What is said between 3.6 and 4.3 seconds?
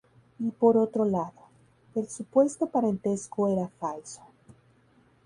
falso.